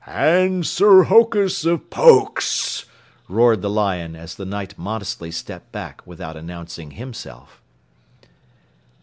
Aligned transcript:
"And 0.07 0.65
Sir 0.65 1.03
Hokus 1.03 1.63
of 1.63 1.91
Pokes," 1.91 2.85
roared 3.27 3.61
the 3.61 3.69
Lion 3.69 4.15
as 4.15 4.33
the 4.33 4.45
Knight 4.45 4.75
modestly 4.75 5.29
stepped 5.29 5.71
back 5.71 6.01
without 6.07 6.35
announcing 6.35 6.89
himself. 6.97 7.61